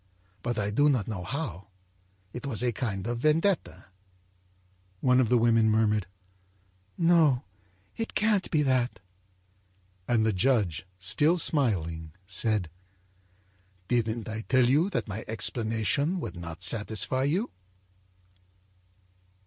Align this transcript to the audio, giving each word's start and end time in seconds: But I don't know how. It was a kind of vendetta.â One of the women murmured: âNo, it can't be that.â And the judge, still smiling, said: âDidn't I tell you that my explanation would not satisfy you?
But 0.41 0.57
I 0.57 0.71
don't 0.71 1.07
know 1.07 1.23
how. 1.23 1.67
It 2.33 2.47
was 2.47 2.63
a 2.63 2.71
kind 2.71 3.05
of 3.05 3.19
vendetta.â 3.19 3.83
One 4.99 5.19
of 5.19 5.29
the 5.29 5.37
women 5.37 5.69
murmured: 5.69 6.07
âNo, 6.99 7.43
it 7.95 8.15
can't 8.15 8.49
be 8.49 8.63
that.â 8.63 8.97
And 10.07 10.25
the 10.25 10.33
judge, 10.33 10.87
still 10.97 11.37
smiling, 11.37 12.13
said: 12.25 12.71
âDidn't 13.89 14.27
I 14.27 14.41
tell 14.49 14.65
you 14.67 14.89
that 14.89 15.07
my 15.07 15.23
explanation 15.27 16.19
would 16.19 16.35
not 16.35 16.63
satisfy 16.63 17.25
you? 17.25 17.51